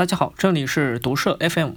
[0.00, 1.72] 大家好，这里是毒社 FM。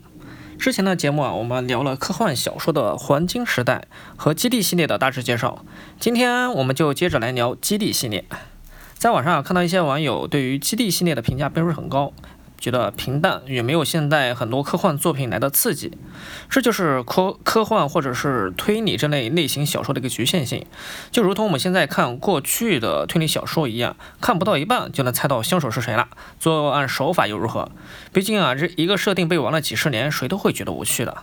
[0.58, 3.86] 之前的节目啊，我们聊了科幻小说的黄金时代
[4.16, 5.66] 和基地系列的大致介绍。
[6.00, 8.24] 今天我们就接着来聊基地系列。
[8.94, 12.14] 在网上看到一些网友对于基地系列的评价并不是很高。
[12.64, 15.98] 觉得平淡，也没有现代很多科幻作品来的刺激，
[16.50, 20.66] 这就是科科幻或者是推理这类类型小说的一个局限性。
[21.12, 26.08] 就如同我们现在看过去的推理小说一样，看不到一半就能猜到凶手是谁了，
[26.40, 27.70] 作案手法又如何？
[28.14, 31.18] 毕竟啊，这一个设定被玩了几十年，谁都会觉得无趣的。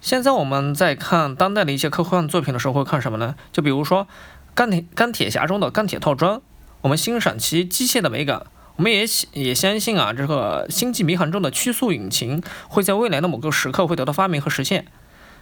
[0.00, 3.34] 现在我们在看当代的一些科幻作品的时候，会看什么呢？
[3.52, 4.08] 就比如说
[4.54, 6.40] 钢铁钢铁侠中的钢铁套装，
[6.80, 8.46] 我们欣赏其机械的美感。
[8.76, 14.86] 我们也也相信啊，这个星际迷航中的曲速引擎会在未来的某个时刻会得到发明和实现。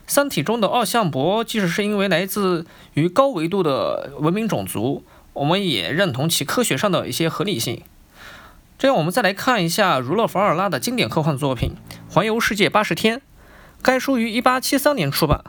[0.06, 7.82] 三体中的奥项伯，即使是因为来自于高维度的文明种族，我们也认同其科学上的一些合理性。
[8.78, 11.72] 这样，我们再来看一下儒勒·凡尔纳的经典科幻作品
[12.14, 13.18] 《环游世界八十天》。
[13.82, 15.42] 该书于1873年出版，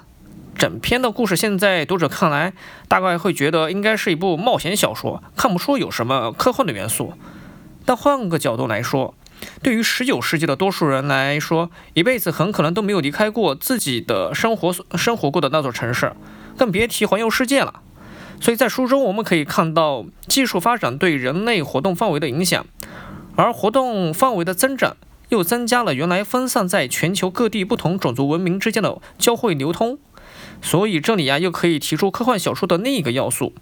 [0.57, 2.53] 整篇的故事现在读者看来，
[2.87, 7.13] 大概会觉得应该是一部冒险小说，看不出有什么科幻的元素。
[7.85, 9.13] 但换个角度来说，
[9.61, 16.13] 对于十九世纪的多数人来说，一辈子很可能都没有离开过自己的生活生活过的那座城市，
[16.57, 17.81] 更别提环游世界了。
[18.41, 22.65] 所以在书中我们可以看到技术发展对人类活动范围的影响，
[23.35, 24.97] 而活动范围的增长
[25.29, 29.99] 又增加了原来分散在全球各地不同种族文明之间的交汇流通。
[30.61, 33.53] 所以这里呀，又可以提出科幻小说的另一个要素，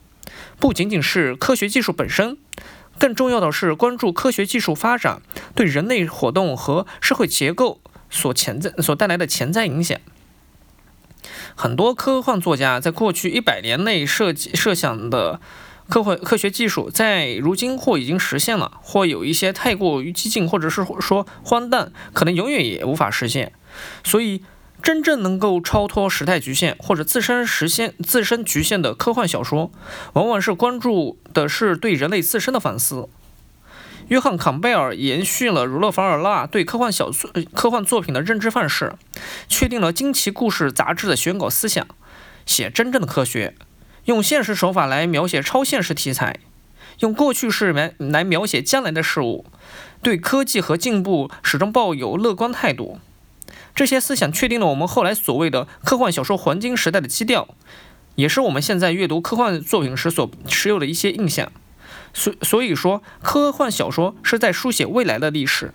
[0.59, 2.37] 不仅仅是科学技术本身。
[3.03, 5.21] 更重要的是关注科学技术发展
[5.55, 9.99] 对人类活动和社会结构所潜在所带来的潜在影响。
[11.53, 15.41] 很多科幻作家在过去一百年内设计设想的
[15.89, 23.51] 科幻科学技术，在如今或已经实现了，或有一些太过于激进，或者是说荒诞，可能永远也无法实现。
[24.05, 24.43] 所以。
[24.83, 29.71] 真正能够超脱时代局限或者自身实现自身局限的科幻小说，
[30.11, 33.07] 往往是关注的是对人类自身的反思。
[34.09, 38.93] 约翰·坎贝尔延续了儒勒·凡尔纳对科幻小说、科幻作品的认知范式，
[39.47, 41.87] 确定了《惊奇故事》杂志的选稿思想：
[42.45, 43.55] 写真正的科学，
[44.03, 46.41] 用现实手法来描写超现实题材，
[46.99, 49.45] 用过去式来来描写将来的事物，
[50.01, 52.99] 对科技和进步始终抱有乐观态度。
[53.75, 57.47] 这些思想确定了我们后来所谓的科幻小说黄金时代的基调，
[58.15, 61.51] 也是我们现在阅读科幻作品时所持有的一些印象。
[62.13, 65.73] 所所以说，科幻小说是在书写未来的历史。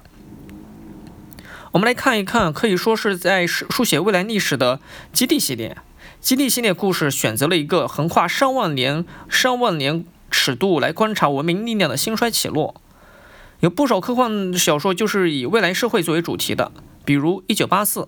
[1.72, 4.80] 我们来看一看，可以说是在书写未来历史的
[5.12, 5.76] 基地系列。
[6.20, 12.80] 基地系列故事选择了一个横跨上万年、上万年尺度来观察文明力量的兴衰起落。
[13.60, 16.72] 有不少科幻小说就是以未来社会作为主题的。
[17.08, 18.00] 比如《一九八四》，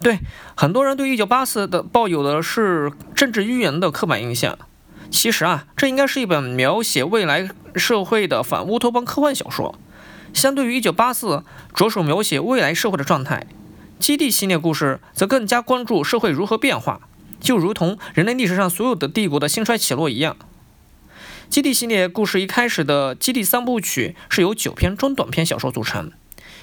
[0.00, 0.20] 对
[0.54, 4.56] 很多人对《一九八四》的抱有的是政治预言的刻板印象。
[5.10, 9.76] 其实啊，这应该是一本描写未来社会的反乌托邦科幻小说。
[10.32, 11.26] 相对于《一九八四》，
[11.74, 13.48] 着手描写未来社会的状态，
[14.00, 17.00] 《基地》系列故事则更加关注社会如何变化，
[17.40, 20.36] 就如同人类历史上所有的帝国的兴衰起落一样。
[21.52, 26.12] 《基地》系列故事一开始的《基地》三部曲是由九篇中短篇小说组成。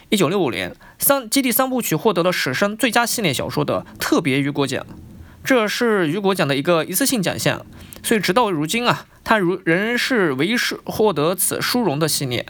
[0.09, 4.85] 一九六五年，《三基地三部曲》获得了史上最佳系列小说的特别雨果奖，
[5.43, 7.65] 这是雨果奖的一个一次性奖项，
[8.01, 12.45] 所以直到如今啊，它如仍是唯一是获得此殊荣的系列。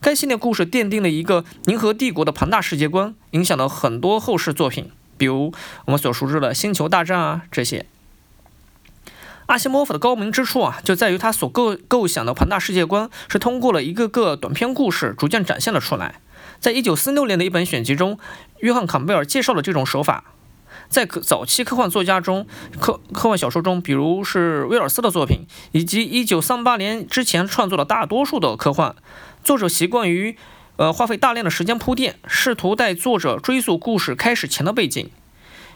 [0.00, 5.54] 该系列故事奠定了一个银河帝国的庞大世界观，影响了很多后世作品，比如
[5.84, 7.86] 我们所熟知的《星球大战》啊这些。
[9.46, 16.16] 阿西莫夫的高明之处啊，就在于他所构构想的庞大世界观是通过了一个个短篇故事逐渐展现了出来。
[16.60, 18.18] 在一九四六年的一本选集中，
[18.60, 20.24] 约翰·坎贝尔介绍了这种手法。
[20.88, 22.46] 在早期科幻作家中，
[22.80, 28.96] 科科幻小说中，比如是威尔斯的作品，以及一九三八年之前创作的大多数的科幻，
[29.44, 30.36] 作者习惯于
[30.76, 35.10] 呃花费大量的时间铺垫，试图带作者追溯故事开始前的背景。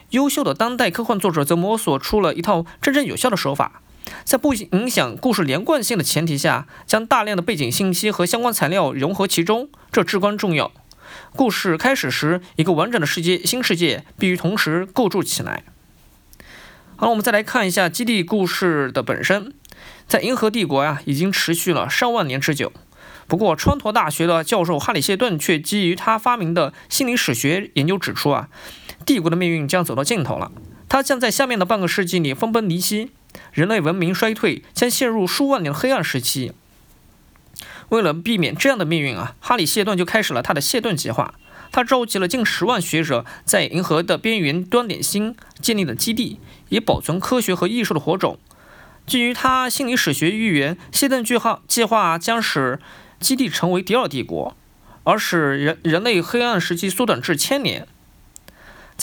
[0.09, 3.82] 优秀的当代科幻作者则摸索出了一套真正有效的手法。
[4.23, 10.71] 在不影响故事连贯性的前提下，将大量的背景信息和相关材料融合其中，这至关重要。
[11.35, 15.63] 故事开始时，一个完整的世界新世界必须同时构筑起来。
[16.95, 19.53] 好了，我们再来看一下基地故事的本身。
[20.07, 22.71] 在银河帝国呀，已经持续了上万年之久。
[23.27, 28.49] 不过，川陀大学的教授哈里谢顿却基于他发明的心理史学研究指出啊，
[29.05, 30.51] 帝国的命运将走到尽头了，
[30.89, 33.11] 它将在下面的半个世纪里分崩离析。
[33.51, 36.53] 人类文明衰退将陷入数万年的黑暗时期。
[37.89, 41.35] 为了避免这样的命运啊，哈里谢顿就开始了他的谢顿计划。
[41.71, 46.39] 他召集了近十万学者，在银河的边缘端点星建立了基地，
[46.69, 48.37] 以保存科学和艺术的火种。
[49.07, 52.79] 基于他心理史学预言，谢顿计划计划将使
[53.19, 54.55] 基地成为第二帝国，
[55.03, 57.87] 而使人人类黑暗时期缩短至千年。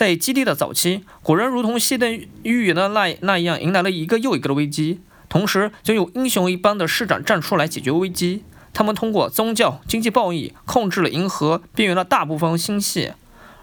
[0.00, 4.99] 在基地的早期，古人如同谢顿预言的那那样，迎来了一个又一个的危机，
[5.29, 8.43] 同时就有英雄一般的市长站出来解决危机。
[8.73, 13.12] 他们通过宗教、经济暴易控制了银河边缘的大部分星系。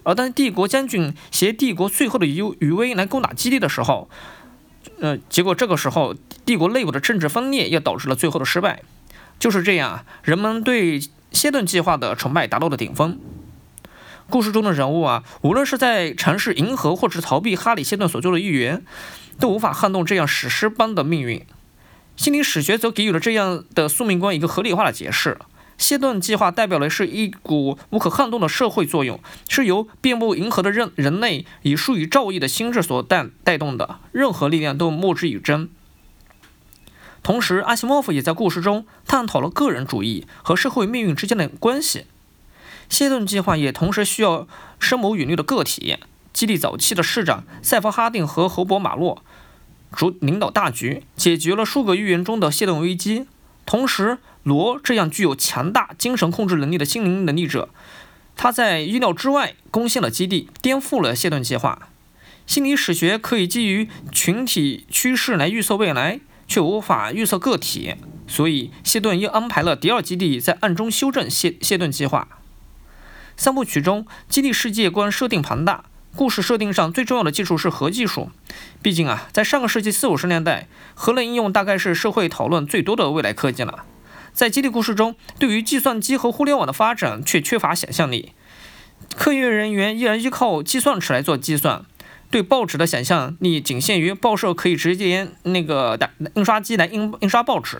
[0.03, 4.07] 而当帝国将军携帝国最后的余余威来攻打基地的时候，
[4.99, 6.13] 呃，结果这个时候
[6.45, 8.83] 帝国内部的政治分裂也导致了最后的失败。
[9.39, 11.01] 就是这样，人们对
[11.31, 13.17] 谢顿计划的崇拜达到了顶峰。
[14.29, 18.83] 故事中的人物啊，无论是在尝试迎合，或者逃避哈里·谢顿所做的预言，
[19.39, 21.45] 都无法撼动这样史诗般的命运。
[22.17, 25.37] 心理史学则给予了这样的宿命观一个合理化的解释：
[25.77, 35.69] 谢顿计划代表的是一股无可撼动的社会作用，是由遍布银河的人人类以数以兆亿的心智所带带动的，任何力量都莫之以争。
[37.23, 42.05] 同时，阿西莫夫也在故事中探讨了个人主义和社会命运之间的关系。
[42.89, 44.47] 谢顿计划也同时需要
[44.79, 45.97] 深谋远虑的个体。
[46.33, 49.23] 基地早期的市长塞弗哈定和侯伯马洛
[49.91, 53.25] 主领导大局，解决了数个预言中的谢顿危机。
[53.65, 57.69] 同时，罗这样具有强大精神控制能力的心灵能力者，
[58.35, 61.89] 他在意料之外攻陷了基地，颠覆了谢顿计划。
[62.45, 67.95] 心理史学可以基于群体趋势来预测未来，却无法预测个体，
[68.27, 72.27] 所以谢顿又安排了第二基地在暗中修正谢谢顿计划。
[73.37, 75.83] 三部曲中，基地世界观设定庞大，
[76.15, 78.31] 故事设定上最重要的技术是核技术。
[78.81, 83.85] 毕竟啊，在上个世纪四五十年代，核能应用大概是社会讨论最多的未来科技了。
[84.33, 88.33] 在基地故事中，对于计算机和互联网的发展却缺乏想象力，
[89.15, 91.85] 科研人员依然依靠计算尺来做计算，
[92.31, 97.79] 对报纸的想象力仅限于报社可以直接那个打印刷机来印印刷报纸。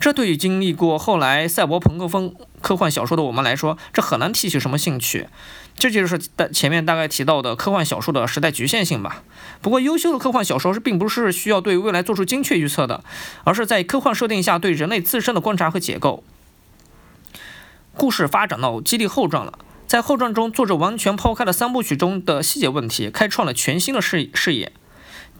[0.00, 5.28] 这对于经历过后来赛博朋克风科幻小说的我们来说，这很难提起什么兴趣。
[5.76, 9.22] 这就是大前面大概提到的科幻小说的时代局限性吧。
[9.60, 13.04] 不过，优秀的科幻小说是并不是需要对未来做出精确预测的，
[13.44, 16.24] 而是在科幻设定下对人类自身的观察和解构。
[17.94, 24.72] 故事发展到基地后传了，在后传中，作者完全抛开了三部曲中的细节问题，开创了全新的视视野。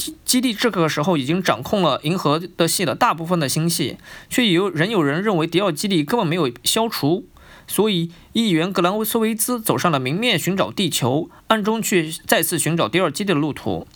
[0.00, 3.98] 基基地这个时候已经掌控了银河的系的大部分的星系，
[4.30, 7.26] 却有仍有人认为迪奥基地根本没有消除，
[7.66, 13.86] 所以议员格兰维斯维兹走上了明面寻找地球，暗中却再次寻找第二基地的路途。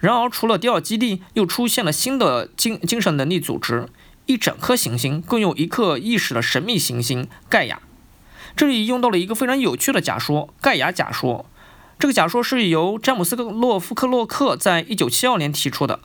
[0.00, 3.88] 然而，除了第二基地，又出现了新的精精神能力组织，
[4.26, 7.80] 一整颗行星共有一颗意识的神秘行星盖亚。
[8.56, 11.46] 这里用到了一个非常有趣的假说——盖亚假说。
[11.98, 16.00] 这个假说是由詹姆斯·洛夫克洛克在一九七二年提出的。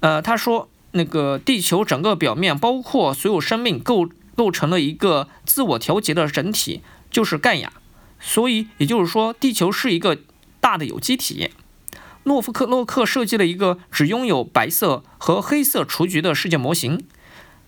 [0.00, 7.72] 呃，他说，那个地球整个表面，包括所有生命，构构成了一个自我调节的整体，就是盖亚。
[8.20, 10.18] 所以，也就是说，地球是一个
[10.60, 11.50] 大的有机体。
[12.24, 17.04] 诺夫克洛克设计了一个只拥有白色和黑色雏菊的世界模型。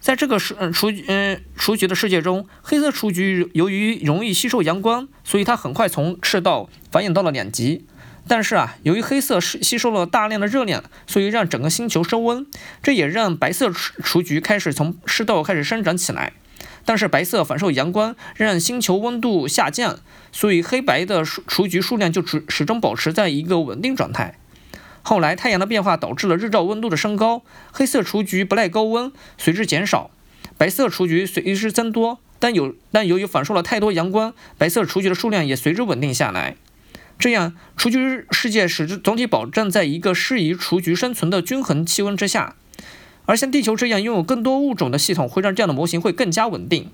[0.06, 7.84] 在这个世雏嗯雏菊的世界中，黑色雏菊由于容易吸收阳光，所以它很快从赤道繁衍到了两极。
[8.28, 12.46] 但是啊，由于黑色吸吸收了大量的热量，所以让整个星球升温，
[12.84, 16.34] 这也让白色雏雏菊开始从赤道开始生长起来。
[16.84, 19.98] 但是白色反受阳光，让星球温度下降，
[20.30, 24.38] 所以黑白的雏雏菊数量就始始终保持在一个稳定状态。
[25.08, 30.10] 后来，太阳的变化导致了日照温度的升高，黑色雏菊不耐高温，随之减少；
[30.58, 32.18] 白色雏菊随之增多。
[32.40, 36.56] 但有但由于反射了太多阳光，白色雏菊的数量也随之稳定下来。
[37.20, 42.56] 这样，雏菊世界使之总体保证在一个适宜雏菊生存的均衡气温之下。
[43.26, 46.90] 而像地球这样拥有更多物种的系统，会让这样的模型会更加稳定。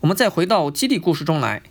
[0.00, 1.62] 我们再回到基地故事中来，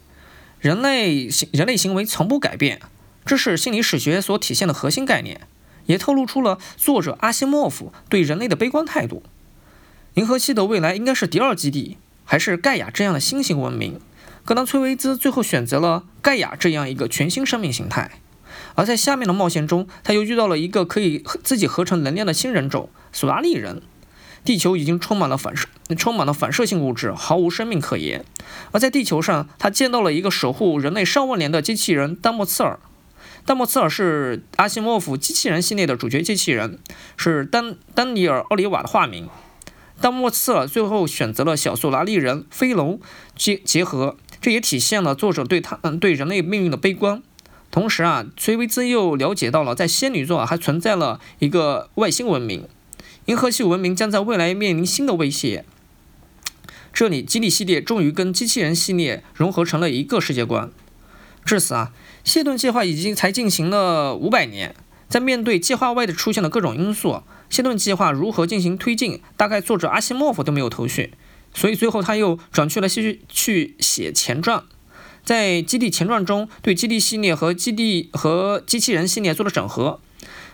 [0.62, 2.80] 人类行人类行为从不改变。
[3.28, 5.42] 这是心理史学所体现的核心概念，
[5.86, 9.22] 也透露出了作者阿西莫夫对人类的悲观态度。
[10.14, 14.00] 银河系的未来应该是第二基地，还是盖亚这样的新型文明？
[14.46, 18.12] 格兰崔维兹最后选择了盖亚这样一个全新生命形态。
[18.76, 23.82] 而在下面的冒险中，他又遇到了一个可以自己合成能量的新人种——索拉利人。
[24.46, 25.68] 地球已经充满了反射，
[25.98, 28.24] 充满了反射性物质，毫无生命可言。
[28.72, 32.80] 而在地球上，他见到了一个守护人类上万年的机器人丹莫茨尔。
[33.48, 36.80] 丹莫茨尔是阿西莫夫机器人系列的主角机器人，
[37.16, 39.30] 是丹丹尼尔·奥利瓦的化名。
[40.02, 43.00] 丹莫茨尔最后选择了小苏拉利人飞龙
[43.38, 47.24] 结结合，这也体现了作者对他嗯对人类命运的悲观。
[47.72, 52.68] 同时啊，崔维兹又了解到了在仙女座还存在了一个外星文明，
[53.28, 55.64] 银河系文明将在未来面临新的威胁。
[56.92, 60.70] 这里，基地系列终于跟机器人系列融合成了一个世界观。
[61.48, 61.94] 至此啊，
[62.26, 64.76] 谢顿计划已经才进行了五百年，
[65.08, 71.14] 在面对计划外的出现的各种因素，谢顿计划如何进行推进，大概作者阿西莫夫都没有头绪。
[71.54, 74.62] 所以最后他又转去了去去写前传。
[75.24, 80.02] 在《基地前传》中，对《基地》系列和《基地》和《机器人》系列做了整合，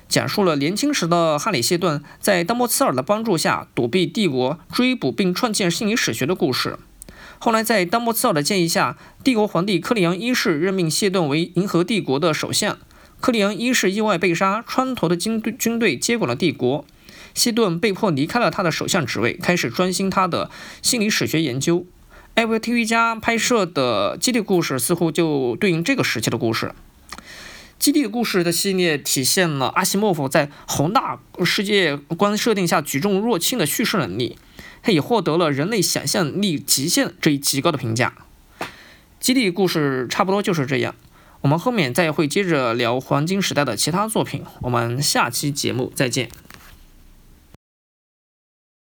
[0.07, 6.77] 讲述了年轻时的哈里·谢顿在丹莫茨尔的帮助下躲避帝国追捕并创建心理史学的故事。
[7.43, 12.77] 后来，在丹莫茨奥的建议下，帝国皇帝克里昂一世任命谢顿为银河帝国的首相。
[13.19, 16.85] 克里昂一世意外被杀，川头的军队军队接管了帝国，
[17.33, 20.49] 谢顿被迫离开了他的首相职位，开始专心他的
[20.81, 21.85] 心理史学研究。
[22.35, 26.73] Apple TV 加拍摄的基地故事似乎就对应这个时期的故事。
[27.77, 34.37] 基地的故事的系列体现了阿西莫夫在宏大世界观设定下举重若轻的叙事能力，
[34.83, 38.13] 他也获得了人类想象力极限这一极高的评价。
[39.19, 40.93] 基地故事差不多就是这样，
[41.41, 44.43] 我们后面再会接着聊黄金时代的其他作品。
[44.61, 46.29] 我们下期节目再见。